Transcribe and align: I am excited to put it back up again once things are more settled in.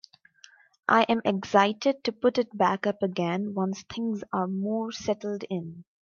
I 0.89 1.03
am 1.03 1.21
excited 1.25 2.03
to 2.05 2.11
put 2.11 2.39
it 2.39 2.57
back 2.57 2.87
up 2.87 3.03
again 3.03 3.53
once 3.53 3.83
things 3.83 4.23
are 4.33 4.47
more 4.47 4.91
settled 4.91 5.43
in. 5.43 5.83